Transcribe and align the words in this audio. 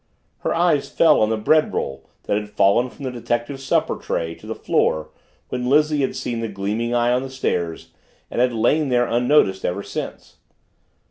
Her 0.39 0.51
eyes 0.51 0.89
fell 0.89 1.21
on 1.21 1.29
the 1.29 1.37
bread 1.37 1.71
roll 1.75 2.09
that 2.23 2.35
had 2.35 2.49
fallen 2.49 2.89
from 2.89 3.05
the 3.05 3.11
detective's 3.11 3.63
supper 3.63 3.95
tray 3.97 4.33
to 4.33 4.47
the 4.47 4.55
floor 4.55 5.11
when 5.49 5.69
Lizzie 5.69 6.01
had 6.01 6.15
seen 6.15 6.39
the 6.39 6.47
gleaming 6.47 6.91
eye 6.91 7.11
on 7.11 7.21
the 7.21 7.29
stairs 7.29 7.91
and 8.31 8.41
had 8.41 8.51
lain 8.51 8.89
there 8.89 9.05
unnoticed 9.05 9.63
ever 9.63 9.83
since. 9.83 10.37